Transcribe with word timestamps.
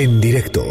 en 0.00 0.18
directo 0.18 0.64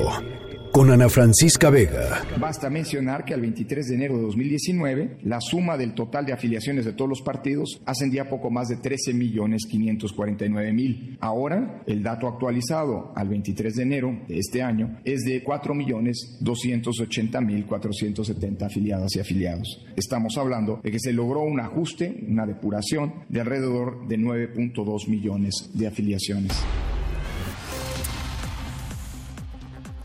con 0.71 0.89
Ana 0.89 1.07
Francisca 1.07 1.69
Vega. 1.69 2.23
Basta 2.39 2.67
mencionar 2.67 3.23
que 3.25 3.35
al 3.35 3.41
23 3.41 3.87
de 3.87 3.93
enero 3.93 4.17
de 4.17 4.23
2019, 4.23 5.17
la 5.21 5.39
suma 5.39 5.77
del 5.77 5.93
total 5.93 6.25
de 6.25 6.33
afiliaciones 6.33 6.83
de 6.83 6.93
todos 6.93 7.09
los 7.09 7.21
partidos 7.21 7.79
ascendía 7.85 8.27
poco 8.27 8.49
más 8.49 8.69
de 8.69 8.77
13 8.77 9.13
millones 9.13 9.67
549 9.69 10.73
mil. 10.73 11.17
Ahora, 11.21 11.83
el 11.85 12.01
dato 12.01 12.27
actualizado 12.27 13.13
al 13.15 13.29
23 13.29 13.75
de 13.75 13.83
enero 13.83 14.19
de 14.27 14.39
este 14.39 14.63
año 14.63 14.97
es 15.05 15.21
de 15.21 15.43
4 15.43 15.75
millones 15.75 16.37
280 16.39 17.39
mil 17.41 17.67
470 17.67 18.65
afiliadas 18.65 19.15
y 19.15 19.19
afiliados. 19.19 19.85
Estamos 19.95 20.37
hablando 20.39 20.79
de 20.83 20.91
que 20.91 20.99
se 20.99 21.13
logró 21.13 21.41
un 21.41 21.59
ajuste, 21.59 22.23
una 22.27 22.47
depuración 22.47 23.13
de 23.29 23.41
alrededor 23.41 24.07
de 24.07 24.17
9.2 24.17 25.07
millones 25.07 25.69
de 25.75 25.85
afiliaciones. 25.85 26.53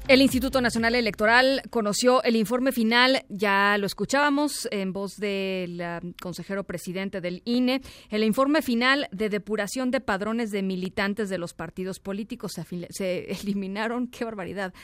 El 0.06 0.20
Instituto 0.20 0.60
Nacional 0.60 0.94
Electoral 0.96 1.62
conoció 1.70 2.22
el 2.24 2.36
informe 2.36 2.72
final, 2.72 3.24
ya 3.30 3.78
lo 3.78 3.86
escuchábamos 3.86 4.68
en 4.70 4.92
voz 4.92 5.16
del 5.16 5.82
consejero 6.20 6.64
presidente 6.64 7.22
del 7.22 7.40
INE, 7.46 7.80
el 8.10 8.22
informe 8.22 8.60
final 8.60 9.08
de 9.12 9.30
depuración 9.30 9.90
de 9.90 10.02
padrones 10.02 10.50
de 10.50 10.62
militantes 10.62 11.30
de 11.30 11.38
los 11.38 11.54
partidos 11.54 12.00
políticos. 12.00 12.52
Se, 12.52 12.86
se 12.90 13.30
eliminaron, 13.42 14.08
qué 14.08 14.26
barbaridad, 14.26 14.74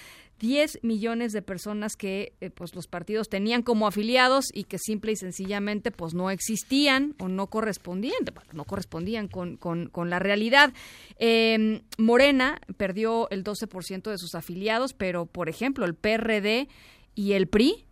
10 0.40 0.80
millones 0.82 1.32
de 1.32 1.42
personas 1.42 1.96
que 1.96 2.32
eh, 2.40 2.50
pues 2.50 2.74
los 2.74 2.86
partidos 2.86 3.28
tenían 3.28 3.62
como 3.62 3.86
afiliados 3.86 4.46
y 4.52 4.64
que 4.64 4.78
simple 4.78 5.12
y 5.12 5.16
sencillamente 5.16 5.90
pues 5.90 6.14
no 6.14 6.30
existían 6.30 7.14
o 7.18 7.28
no 7.28 7.48
correspondían, 7.48 8.18
no 8.52 8.64
correspondían 8.64 9.28
con, 9.28 9.56
con, 9.56 10.10
la 10.10 10.18
realidad. 10.18 10.72
Em, 11.18 11.82
Morena 11.98 12.60
perdió 12.78 13.28
el 13.30 13.45
12% 13.45 14.10
de 14.10 14.18
sus 14.18 14.34
afiliados, 14.34 14.95
pero 14.95 15.26
por 15.26 15.50
ejemplo 15.50 15.84
el 15.84 15.95
PRD 15.95 16.68
y 17.14 17.32
el 17.32 17.46
PRI 17.46 17.84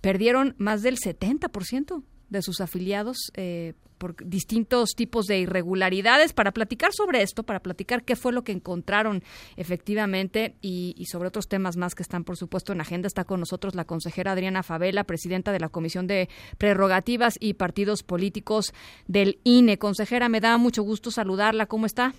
perdieron 0.00 0.54
más 0.58 0.82
del 0.82 0.96
70% 0.96 2.02
de 2.32 2.42
sus 2.42 2.60
afiliados 2.60 3.30
eh, 3.34 3.74
por 3.98 4.16
distintos 4.16 4.94
tipos 4.96 5.26
de 5.26 5.38
irregularidades. 5.38 6.32
Para 6.32 6.50
platicar 6.50 6.92
sobre 6.92 7.22
esto, 7.22 7.44
para 7.44 7.60
platicar 7.60 8.02
qué 8.02 8.16
fue 8.16 8.32
lo 8.32 8.42
que 8.42 8.52
encontraron 8.52 9.22
efectivamente 9.56 10.56
y, 10.60 11.04
sobre 11.06 11.28
otros 11.28 11.46
temas 11.46 11.76
más 11.76 11.94
que 11.94 12.02
están, 12.02 12.24
por 12.24 12.36
supuesto, 12.36 12.72
en 12.72 12.80
agenda, 12.80 13.06
está 13.06 13.24
con 13.24 13.38
nosotros 13.38 13.74
la 13.74 13.84
consejera 13.84 14.32
Adriana 14.32 14.62
Favela, 14.62 15.04
presidenta 15.04 15.52
de 15.52 15.60
la 15.60 15.68
Comisión 15.68 16.06
de 16.06 16.28
Prerrogativas 16.58 17.36
y 17.38 17.54
Partidos 17.54 18.02
Políticos 18.02 18.72
del 19.06 19.38
INE. 19.44 19.78
Consejera, 19.78 20.28
me 20.28 20.40
da 20.40 20.58
mucho 20.58 20.82
gusto 20.82 21.10
saludarla. 21.10 21.66
¿Cómo 21.66 21.86
está? 21.86 22.12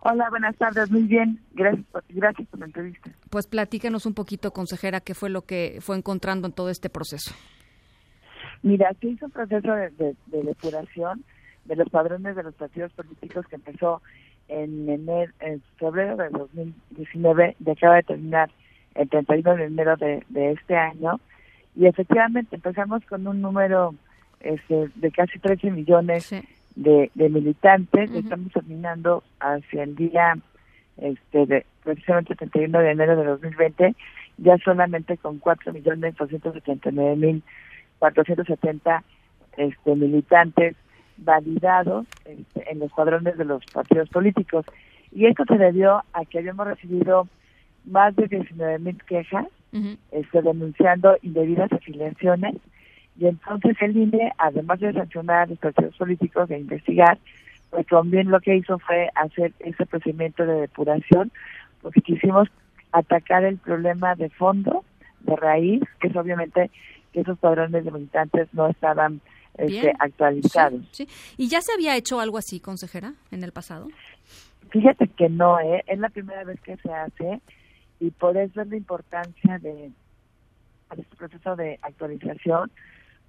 Hola, 0.00 0.28
buenas 0.30 0.56
tardes, 0.56 0.90
muy 0.90 1.04
bien. 1.04 1.40
Gracias, 1.52 1.86
gracias 2.10 2.48
por 2.48 2.60
la 2.60 2.66
entrevista. 2.66 3.10
Pues 3.30 3.46
platíquenos 3.46 4.04
un 4.04 4.14
poquito, 4.14 4.52
consejera, 4.52 5.00
qué 5.00 5.14
fue 5.14 5.30
lo 5.30 5.42
que 5.42 5.78
fue 5.80 5.96
encontrando 5.96 6.46
en 6.46 6.52
todo 6.52 6.70
este 6.70 6.90
proceso. 6.90 7.34
Mira, 8.66 8.92
se 9.00 9.06
hizo 9.06 9.26
un 9.26 9.30
proceso 9.30 9.72
de, 9.76 10.16
depuración 10.26 11.22
de 11.66 11.76
los 11.76 11.88
padrones 11.88 12.34
de 12.34 12.42
los 12.42 12.54
partidos 12.56 12.90
políticos 12.94 13.46
que 13.46 13.54
empezó 13.54 14.02
en, 14.48 14.88
enero, 14.88 15.32
en 15.38 15.62
febrero 15.78 16.16
de 16.16 16.30
2019 16.30 17.54
y 17.64 17.70
acaba 17.70 17.94
de 17.94 18.02
terminar 18.02 18.50
el 18.96 19.08
31 19.08 19.54
de 19.54 19.64
enero 19.66 19.96
de, 19.96 20.50
este 20.50 20.76
año. 20.76 21.20
Y 21.76 21.86
efectivamente 21.86 22.56
empezamos 22.56 23.04
con 23.04 23.24
un 23.28 23.40
número 23.40 23.94
este, 24.40 24.90
de 24.96 25.12
casi 25.12 25.38
13 25.38 25.70
millones 25.70 26.34
de, 26.74 27.10
militantes. 27.14 28.10
Estamos 28.10 28.52
terminando 28.52 29.22
hacia 29.38 29.84
el 29.84 29.94
día 29.94 30.38
este, 30.96 31.46
de 31.46 31.66
precisamente 31.84 32.34
31 32.34 32.80
de 32.80 32.90
enero 32.90 33.14
de 33.14 33.26
2020 33.26 33.94
ya 34.38 34.58
solamente 34.58 35.16
con 35.16 35.38
4 35.38 35.72
millones 35.72 36.14
279 36.16 37.16
mil 37.16 37.42
470 37.98 39.02
este, 39.56 39.94
militantes 39.94 40.76
validados 41.18 42.06
este, 42.24 42.70
en 42.70 42.78
los 42.78 42.92
cuadrones 42.92 43.36
de 43.38 43.44
los 43.44 43.64
partidos 43.66 44.08
políticos. 44.10 44.66
Y 45.12 45.26
esto 45.26 45.44
se 45.48 45.56
debió 45.56 46.02
a 46.12 46.24
que 46.24 46.38
habíamos 46.38 46.66
recibido 46.66 47.28
más 47.84 48.14
de 48.16 48.26
19 48.26 48.78
mil 48.80 49.02
quejas 49.04 49.46
este, 50.10 50.42
denunciando 50.42 51.16
indebidas 51.22 51.72
afiliaciones. 51.72 52.56
Y 53.18 53.26
entonces 53.26 53.76
el 53.80 53.96
INE, 53.96 54.32
además 54.38 54.80
de 54.80 54.92
sancionar 54.92 55.42
a 55.42 55.46
los 55.46 55.58
partidos 55.58 55.96
políticos 55.96 56.50
e 56.50 56.58
investigar, 56.58 57.18
pues 57.70 57.86
también 57.86 58.30
lo 58.30 58.40
que 58.40 58.56
hizo 58.56 58.78
fue 58.78 59.10
hacer 59.14 59.52
ese 59.60 59.86
procedimiento 59.86 60.46
de 60.46 60.60
depuración, 60.60 61.30
porque 61.82 62.00
quisimos 62.00 62.48
atacar 62.92 63.44
el 63.44 63.58
problema 63.58 64.14
de 64.14 64.30
fondo, 64.30 64.84
de 65.20 65.36
raíz, 65.36 65.82
que 66.00 66.08
es 66.08 66.16
obviamente 66.16 66.70
esos 67.20 67.38
padrones 67.38 67.84
de 67.84 67.90
militantes 67.90 68.48
no 68.52 68.68
estaban 68.68 69.20
este, 69.56 69.92
actualizados. 69.98 70.82
Sí, 70.92 71.08
¿Y 71.36 71.48
ya 71.48 71.60
se 71.60 71.72
había 71.72 71.96
hecho 71.96 72.20
algo 72.20 72.38
así, 72.38 72.60
consejera, 72.60 73.14
en 73.30 73.42
el 73.42 73.52
pasado? 73.52 73.88
Fíjate 74.70 75.08
que 75.08 75.28
no, 75.28 75.58
¿eh? 75.60 75.84
es 75.86 75.98
la 75.98 76.08
primera 76.08 76.44
vez 76.44 76.60
que 76.60 76.76
se 76.76 76.92
hace 76.92 77.40
y 78.00 78.10
por 78.10 78.36
eso 78.36 78.60
es 78.60 78.68
la 78.68 78.76
importancia 78.76 79.58
de, 79.58 79.90
este 80.90 81.16
proceso 81.16 81.56
de 81.56 81.78
actualización, 81.82 82.70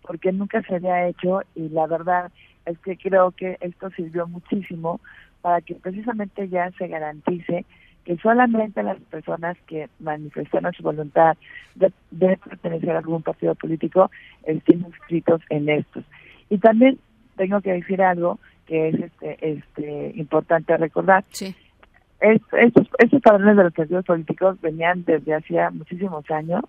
porque 0.02 0.32
nunca 0.32 0.62
se 0.64 0.76
había 0.76 1.08
hecho 1.08 1.42
y 1.56 1.70
la 1.70 1.88
verdad 1.88 2.32
es 2.66 2.78
que 2.80 2.98
creo 2.98 3.32
que 3.32 3.58
esto 3.62 3.90
sirvió 3.92 4.28
muchísimo 4.28 5.00
para 5.42 5.62
que 5.62 5.76
precisamente 5.76 6.50
ya 6.50 6.72
se 6.72 6.88
garantice 6.88 7.66
que 8.08 8.16
solamente 8.20 8.82
las 8.84 8.98
personas 9.12 9.58
que 9.68 9.90
manifestaron 10.00 10.72
su 10.72 10.82
voluntad 10.82 11.36
de, 11.76 11.92
pertenecer 12.38 12.92
a 12.92 13.00
algún 13.00 13.22
partido 13.22 13.54
político 13.54 14.10
estén 14.44 14.80
inscritos 14.80 15.42
en 15.50 15.68
estos. 15.68 16.06
Y 16.50 16.58
también 16.58 17.00
tengo 17.36 17.60
que 17.60 17.74
decir 17.74 18.02
algo 18.02 18.40
que 18.66 18.88
es 18.88 18.96
este, 18.96 19.38
este 19.42 20.14
importante 20.16 20.78
recordar. 20.78 21.26
Sí. 21.32 21.54
estos, 22.22 22.88
estos 22.98 23.22
padrones 23.22 23.58
de 23.58 23.64
los 23.66 23.74
partidos 23.74 24.06
políticos 24.06 24.62
venían 24.62 25.04
desde 25.04 25.36
hacía 25.36 25.70
muchísimos 25.70 26.32
años 26.32 26.64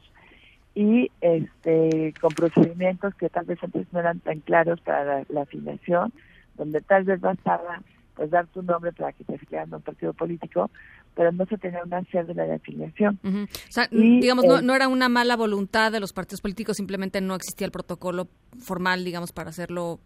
y 0.74 1.08
este 1.20 2.14
con 2.20 2.30
procedimientos 2.30 3.14
que 3.14 3.28
tal 3.28 3.44
vez 3.44 3.62
antes 3.62 3.86
no 3.92 4.00
eran 4.00 4.18
tan 4.18 4.40
claros 4.40 4.80
para 4.80 5.04
la, 5.04 5.24
la 5.28 5.42
afiliación, 5.42 6.12
donde 6.56 6.80
tal 6.80 7.04
vez 7.04 7.20
bastaba 7.20 7.80
pues 8.18 8.30
dar 8.30 8.48
tu 8.48 8.62
nombre 8.62 8.92
para 8.92 9.12
que 9.12 9.22
te 9.22 9.36
afiliaran 9.36 9.72
a 9.72 9.76
un 9.76 9.82
partido 9.82 10.12
político, 10.12 10.70
pero 11.14 11.30
no 11.30 11.46
se 11.46 11.56
tenía 11.56 11.84
una 11.84 12.02
cédula 12.06 12.42
de 12.42 12.56
afiliación. 12.56 13.18
O 13.24 13.46
sea, 13.70 13.86
digamos, 13.92 14.44
no, 14.44 14.60
no, 14.60 14.74
era 14.74 14.88
una 14.88 15.08
mala 15.08 15.36
voluntad 15.36 15.92
de 15.92 16.00
los 16.00 16.12
partidos 16.12 16.40
políticos, 16.40 16.76
simplemente 16.76 17.20
no 17.20 17.36
existía 17.36 17.64
el 17.64 17.70
protocolo 17.70 18.26
formal, 18.58 19.04
digamos, 19.04 19.30
para 19.32 19.50
hacerlo 19.50 20.00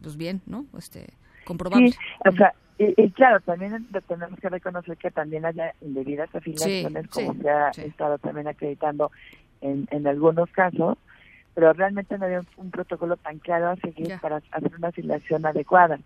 pues 0.00 0.16
bien, 0.16 0.40
¿no? 0.46 0.66
Este, 0.78 1.14
comprobable. 1.44 1.90
Sí, 1.90 1.98
o 2.28 2.32
sea, 2.32 2.54
y, 2.78 3.10
claro, 3.10 3.40
también 3.40 3.88
tenemos 4.06 4.38
que 4.38 4.48
reconocer 4.48 4.96
que 4.98 5.10
también 5.10 5.46
haya 5.46 5.74
indebidas 5.80 6.32
afiliaciones, 6.32 7.08
como 7.08 7.34
se 7.34 7.50
ha 7.50 7.70
estado 7.70 8.18
también 8.18 8.46
acreditando 8.46 9.10
en, 9.62 9.88
en 9.90 10.06
algunos 10.06 10.48
casos, 10.50 10.96
pero 11.56 11.72
realmente 11.72 12.18
no 12.18 12.26
había 12.26 12.42
un, 12.58 12.70
protocolo 12.70 13.16
tan 13.16 13.38
claro 13.38 13.70
a 13.70 13.76
seguir 13.76 14.18
para 14.20 14.42
hacer 14.50 14.72
una 14.76 14.88
afiliación 14.88 15.46
adecuada. 15.46 15.98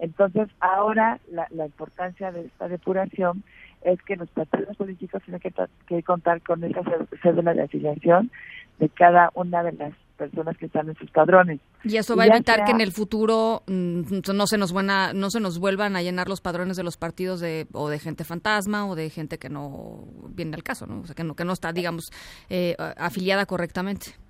Entonces, 0.00 0.48
ahora 0.58 1.20
la, 1.30 1.46
la, 1.50 1.66
importancia 1.66 2.32
de 2.32 2.46
esta 2.46 2.66
depuración 2.66 3.44
es 3.82 4.02
que 4.02 4.16
los 4.16 4.28
partidos 4.30 4.76
políticos 4.76 5.22
tienen 5.22 5.40
que, 5.40 6.02
contar 6.02 6.42
con 6.42 6.64
esa 6.64 6.80
cédula 7.22 7.54
de 7.54 7.62
afiliación 7.62 8.32
de 8.80 8.88
cada 8.88 9.30
una 9.34 9.62
de 9.62 9.74
las 9.74 9.92
personas 10.16 10.56
que 10.56 10.66
están 10.66 10.88
en 10.88 10.96
sus 10.96 11.08
padrones. 11.12 11.60
Y 11.84 11.98
eso 11.98 12.16
va 12.16 12.24
a 12.24 12.26
evitar 12.26 12.64
que 12.64 12.72
en 12.72 12.80
el 12.80 12.90
futuro 12.90 13.62
mm, 13.68 14.22
no 14.34 14.48
se 14.48 14.58
nos 14.58 14.72
buena, 14.72 15.12
no 15.12 15.30
se 15.30 15.38
nos 15.38 15.60
vuelvan 15.60 15.94
a 15.94 16.02
llenar 16.02 16.28
los 16.28 16.40
padrones 16.40 16.76
de 16.76 16.82
los 16.82 16.96
partidos 16.96 17.38
de 17.38 17.68
o 17.72 17.88
de 17.88 18.00
gente 18.00 18.24
fantasma 18.24 18.88
o 18.88 18.96
de 18.96 19.08
gente 19.08 19.38
que 19.38 19.50
no 19.50 20.04
viene 20.30 20.56
al 20.56 20.64
caso, 20.64 20.84
¿no? 20.86 21.02
O 21.02 21.06
sea, 21.06 21.14
que 21.14 21.22
no 21.22 21.36
que 21.36 21.44
no 21.44 21.52
está, 21.52 21.72
digamos, 21.72 22.06
eh, 22.50 22.74
afiliada 22.96 23.46
correctamente. 23.46 24.25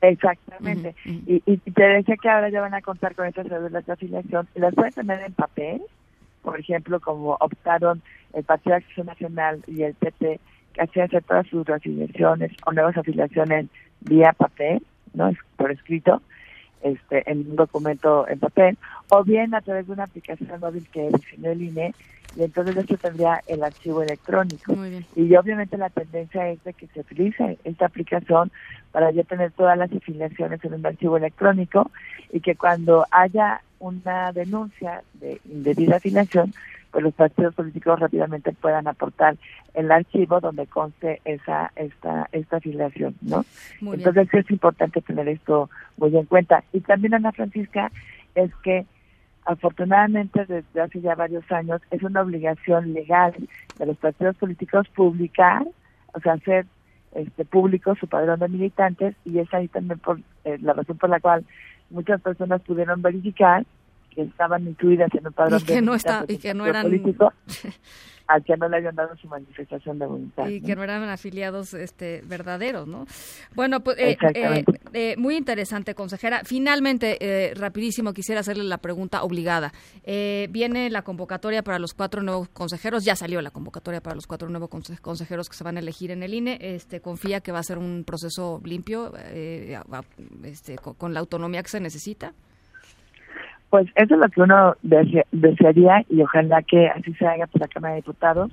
Exactamente. 0.00 0.94
Y, 1.04 1.42
y, 1.46 1.56
te 1.58 1.82
decía 1.82 2.16
que 2.16 2.28
ahora 2.28 2.50
ya 2.50 2.60
van 2.60 2.74
a 2.74 2.82
contar 2.82 3.14
con 3.14 3.26
estas 3.26 3.46
cédulas 3.48 3.86
de 3.86 3.92
afiliación 3.92 4.48
y 4.54 4.60
las 4.60 4.74
pueden 4.74 4.92
tener 4.92 5.20
en 5.22 5.32
papel, 5.32 5.82
por 6.42 6.60
ejemplo, 6.60 7.00
como 7.00 7.36
optaron 7.40 8.02
el 8.34 8.44
Partido 8.44 8.76
de 8.76 8.84
Acción 8.84 9.06
Nacional 9.06 9.62
y 9.66 9.82
el 9.82 9.94
PP, 9.94 10.40
que 10.74 10.82
hacían 10.82 11.06
hacer 11.06 11.22
todas 11.22 11.46
sus 11.46 11.68
afiliaciones 11.68 12.52
o 12.66 12.72
nuevas 12.72 12.96
afiliaciones 12.96 13.66
vía 14.00 14.32
papel, 14.32 14.84
¿no? 15.14 15.32
Por 15.56 15.70
escrito, 15.70 16.20
este, 16.82 17.30
en 17.30 17.50
un 17.50 17.56
documento 17.56 18.28
en 18.28 18.38
papel, 18.38 18.78
o 19.08 19.24
bien 19.24 19.54
a 19.54 19.60
través 19.60 19.86
de 19.86 19.92
una 19.92 20.04
aplicación 20.04 20.60
móvil 20.60 20.86
que 20.92 21.10
diseñó 21.10 21.50
el 21.50 21.62
INE 21.62 21.94
y 22.36 22.42
entonces 22.42 22.76
esto 22.76 22.96
tendría 22.96 23.42
el 23.46 23.62
archivo 23.62 24.02
electrónico. 24.02 24.74
Y 25.14 25.34
obviamente 25.36 25.76
la 25.76 25.90
tendencia 25.90 26.48
es 26.48 26.62
de 26.64 26.72
que 26.72 26.88
se 26.88 27.00
utilice 27.00 27.58
esta 27.64 27.86
aplicación 27.86 28.50
para 28.90 29.10
ya 29.12 29.22
tener 29.22 29.52
todas 29.52 29.78
las 29.78 29.92
afiliaciones 29.92 30.64
en 30.64 30.74
un 30.74 30.84
archivo 30.84 31.16
electrónico 31.16 31.90
y 32.32 32.40
que 32.40 32.56
cuando 32.56 33.06
haya 33.10 33.60
una 33.78 34.32
denuncia 34.32 35.02
de 35.14 35.40
indebida 35.44 35.96
afiliación, 35.96 36.52
pues 36.94 37.02
los 37.02 37.14
partidos 37.14 37.52
políticos 37.56 37.98
rápidamente 37.98 38.52
puedan 38.52 38.86
aportar 38.86 39.36
el 39.74 39.90
archivo 39.90 40.38
donde 40.38 40.68
conste 40.68 41.20
esa 41.24 41.72
esta 41.74 42.28
esta 42.30 42.58
afiliación, 42.58 43.16
¿no? 43.20 43.44
Entonces 43.80 44.28
es 44.32 44.48
importante 44.48 45.00
tener 45.00 45.28
esto 45.28 45.68
muy 45.96 46.16
en 46.16 46.24
cuenta. 46.26 46.62
Y 46.72 46.78
también 46.82 47.14
Ana 47.14 47.32
Francisca 47.32 47.90
es 48.36 48.54
que 48.62 48.86
afortunadamente 49.44 50.46
desde 50.46 50.80
hace 50.80 51.00
ya 51.00 51.16
varios 51.16 51.50
años 51.50 51.82
es 51.90 52.00
una 52.04 52.22
obligación 52.22 52.92
legal 52.92 53.34
de 53.76 53.86
los 53.86 53.96
partidos 53.96 54.36
políticos 54.36 54.86
publicar, 54.94 55.66
o 56.12 56.20
sea, 56.20 56.34
hacer 56.34 56.64
este 57.12 57.44
público 57.44 57.96
su 57.96 58.06
padrón 58.06 58.38
de 58.38 58.48
militantes 58.48 59.16
y 59.24 59.40
es 59.40 59.52
ahí 59.52 59.66
también 59.66 59.98
por 59.98 60.20
eh, 60.44 60.58
la 60.60 60.74
razón 60.74 60.96
por 60.96 61.10
la 61.10 61.18
cual 61.18 61.44
muchas 61.90 62.20
personas 62.20 62.60
pudieron 62.62 63.02
verificar 63.02 63.66
que 64.14 64.22
estaban 64.22 64.66
incluidas 64.66 65.12
en 65.14 65.26
un 65.26 65.32
padrón 65.32 65.60
y 65.60 65.64
que 65.64 65.82
no 65.82 65.94
está 65.94 66.24
y 66.28 66.38
que 66.38 66.54
no 66.54 66.66
eran 66.66 66.84
político, 66.84 67.32
al 68.26 68.42
que 68.42 68.56
no 68.56 68.68
le 68.68 68.78
habían 68.78 68.94
dado 68.94 69.16
su 69.16 69.28
manifestación 69.28 69.98
de 69.98 70.06
voluntad. 70.06 70.48
Y 70.48 70.60
que 70.60 70.74
no 70.74 70.82
eran 70.82 71.02
afiliados 71.08 71.74
este, 71.74 72.22
verdaderos, 72.24 72.86
¿no? 72.86 73.06
Bueno, 73.54 73.80
pues 73.80 73.98
eh, 73.98 74.16
eh, 74.34 74.64
eh, 74.92 75.14
muy 75.18 75.36
interesante, 75.36 75.94
consejera. 75.94 76.42
Finalmente, 76.44 77.52
rapidísimo, 77.56 78.12
quisiera 78.12 78.40
hacerle 78.40 78.64
la 78.64 78.78
pregunta 78.78 79.22
obligada. 79.22 79.72
viene 80.04 80.90
la 80.90 81.02
convocatoria 81.02 81.62
para 81.62 81.78
los 81.78 81.92
cuatro 81.92 82.22
nuevos 82.22 82.48
consejeros, 82.48 83.04
ya 83.04 83.16
salió 83.16 83.42
la 83.42 83.50
convocatoria 83.50 84.00
para 84.00 84.16
los 84.16 84.26
cuatro 84.26 84.48
nuevos 84.48 84.70
consejeros 85.00 85.48
que 85.48 85.56
se 85.56 85.64
van 85.64 85.76
a 85.76 85.80
elegir 85.80 86.10
en 86.10 86.22
el 86.22 86.34
INE. 86.34 86.58
Este, 86.60 87.00
¿Confía 87.00 87.40
que 87.40 87.52
va 87.52 87.58
a 87.58 87.64
ser 87.64 87.78
un 87.78 88.04
proceso 88.06 88.60
limpio 88.64 89.12
este, 90.44 90.76
con 90.76 91.12
la 91.12 91.20
autonomía 91.20 91.62
que 91.62 91.68
se 91.68 91.80
necesita? 91.80 92.32
Pues 93.74 93.88
eso 93.96 94.14
es 94.14 94.20
lo 94.20 94.28
que 94.28 94.40
uno 94.40 94.76
desearía 95.32 96.04
y 96.08 96.22
ojalá 96.22 96.62
que 96.62 96.86
así 96.86 97.12
se 97.14 97.26
haga 97.26 97.48
por 97.48 97.60
la 97.60 97.66
Cámara 97.66 97.94
de 97.94 98.02
Diputados. 98.02 98.52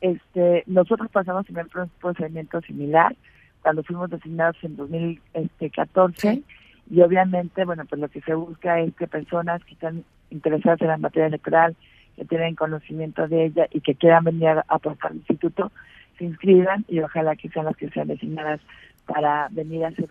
Este, 0.00 0.64
nosotros 0.66 1.10
pasamos 1.10 1.44
en 1.50 1.58
un 1.58 1.90
procedimiento 2.00 2.62
similar 2.62 3.14
cuando 3.60 3.82
fuimos 3.82 4.08
designados 4.08 4.56
en 4.62 4.76
2014 4.76 6.42
y 6.90 7.00
obviamente, 7.02 7.66
bueno, 7.66 7.84
pues 7.84 8.00
lo 8.00 8.08
que 8.08 8.22
se 8.22 8.32
busca 8.32 8.80
es 8.80 8.94
que 8.94 9.06
personas 9.06 9.62
que 9.64 9.74
están 9.74 10.02
interesadas 10.30 10.80
en 10.80 10.88
la 10.88 10.96
materia 10.96 11.26
electoral, 11.26 11.76
que 12.16 12.24
tienen 12.24 12.54
conocimiento 12.54 13.28
de 13.28 13.44
ella 13.44 13.66
y 13.70 13.82
que 13.82 13.96
quieran 13.96 14.24
venir 14.24 14.48
a 14.48 14.64
aportar 14.68 15.10
al 15.10 15.18
instituto, 15.18 15.72
se 16.16 16.24
inscriban 16.24 16.86
y 16.88 17.00
ojalá 17.00 17.36
que 17.36 17.50
sean 17.50 17.66
las 17.66 17.76
que 17.76 17.90
sean 17.90 18.08
designadas 18.08 18.62
para 19.04 19.48
venir 19.50 19.84
a 19.84 19.88
hacer 19.88 20.08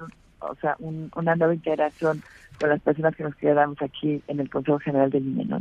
o 0.49 0.55
sea, 0.55 0.75
una 0.79 1.35
nueva 1.35 1.53
integración 1.53 2.21
con 2.59 2.69
las 2.69 2.81
personas 2.81 3.15
que 3.15 3.23
nos 3.23 3.35
quedamos 3.35 3.77
aquí 3.81 4.21
en 4.27 4.39
el 4.39 4.49
Consejo 4.49 4.79
General 4.79 5.09
del 5.09 5.25
INE, 5.27 5.45
¿no? 5.45 5.59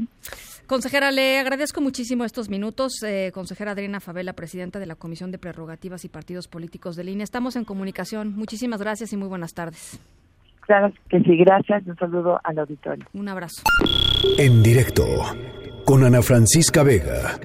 Consejera, 0.66 1.10
le 1.10 1.38
agradezco 1.38 1.80
muchísimo 1.80 2.24
estos 2.24 2.48
minutos. 2.48 3.02
Eh, 3.02 3.30
consejera 3.34 3.72
Adriana 3.72 4.00
Favela, 4.00 4.32
presidenta 4.32 4.78
de 4.78 4.86
la 4.86 4.94
Comisión 4.94 5.30
de 5.30 5.38
Prerrogativas 5.38 6.04
y 6.04 6.08
Partidos 6.08 6.48
Políticos 6.48 6.96
del 6.96 7.08
INE. 7.08 7.24
Estamos 7.24 7.56
en 7.56 7.64
comunicación. 7.64 8.34
Muchísimas 8.34 8.80
gracias 8.80 9.12
y 9.12 9.16
muy 9.16 9.28
buenas 9.28 9.52
tardes. 9.54 10.00
Claro 10.60 10.92
que 11.08 11.20
sí, 11.20 11.36
gracias. 11.36 11.86
Un 11.86 11.96
saludo 11.96 12.40
al 12.44 12.58
auditorio. 12.58 13.04
Un 13.12 13.28
abrazo. 13.28 13.62
En 14.38 14.62
directo 14.62 15.04
con 15.84 16.04
Ana 16.04 16.22
Francisca 16.22 16.82
Vega. 16.82 17.38